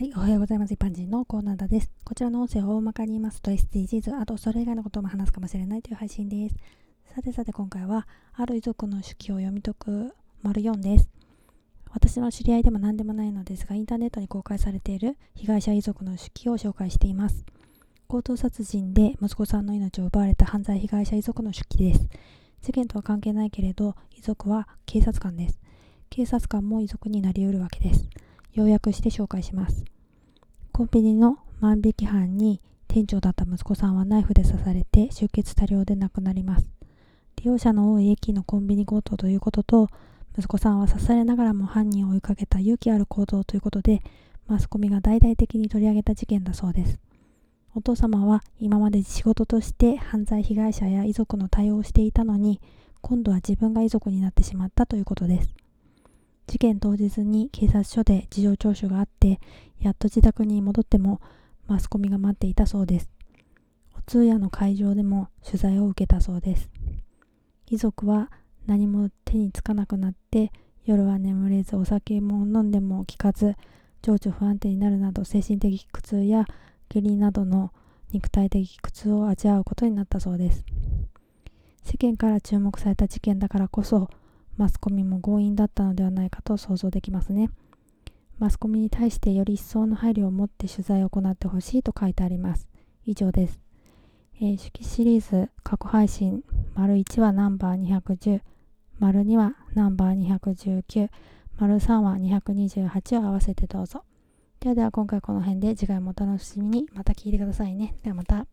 [0.00, 0.72] はい、おはようございます。
[0.72, 1.92] 一般人のコーナーです。
[2.04, 6.56] こちらの音声を大まかに言いますと SDGs、あとそれ以外のことも話すかもしれないという配信です。
[7.14, 11.10] さてさて今回は、ある遺族の手記を読み解く丸4です。
[11.90, 17.44] 私の知り合いでも何でもないのですが、インターネットに公開されている被害者遺族の手記を紹介しています。
[18.08, 22.08] 強盗殺人で息子さんの命を奪われた犯罪被害者遺族の手記です。
[22.62, 25.60] 事件とは関係ないけれど、遺族は警察官です。
[26.08, 28.08] 警察官も遺族になり得るわけです。
[28.52, 29.84] 要約して紹介します。
[30.72, 36.66] コンビニの万引き犯に店長だった息子さんはナイフで刺されて出血多量で亡くなります。
[37.36, 39.88] 利用者の多い駅のコンビニ強盗ということと、
[40.36, 44.02] 息子さんは刺されながらも犯人を追いかけた勇気ある行動ということで、
[44.46, 46.98] マスコミが大々的に取り上げた事件だそうです。
[47.74, 52.60] お父様は今まで仕事として犯罪被害者や遺族の対応をしていたのに、
[53.00, 55.54] 今度は自分が遺族になってしまったということです。
[56.50, 59.38] 事件当日に警察署で事情聴取があって、
[59.78, 61.20] やっと自宅に戻っても
[61.68, 63.10] マスコミが待っていたそうです。
[63.96, 66.68] お通夜の会場でも取材を受けたそうです。
[67.68, 68.32] 遺族は
[68.66, 70.50] 何も手につかなくなって
[70.84, 73.54] 夜は眠れずお酒も飲んでも効かず
[74.02, 76.46] 情緒不安定になるなど精神的苦痛や
[76.88, 77.72] 下痢などの
[78.10, 80.64] 肉体的苦痛を味わうことになったそうです
[81.84, 84.10] 世間から注目された事件だからこそ
[84.56, 87.50] マスコミも強引だったのではないかと想像できますね。
[88.38, 92.68] マスコミに対してより一層の配慮を持って取材を行ってほしいと書いてあります。
[93.04, 93.60] 以上です。
[94.40, 96.42] えー、手記シリーズ過去配信、
[96.74, 98.40] 丸1はナンバー210、
[98.98, 101.10] 丸2はナンバー219、
[101.58, 104.04] 丸3は228を合わせてどうぞ。
[104.60, 107.94] ではでは今回この辺で次回もお楽しみにまた聞いてくださいね。
[108.02, 108.46] ではまた。